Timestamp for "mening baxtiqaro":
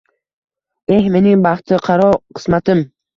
1.15-2.09